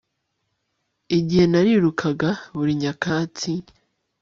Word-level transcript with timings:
Igihe 1.17 1.45
narirukaga 1.51 2.29
kuri 2.55 2.71
nyakatsi 2.81 3.51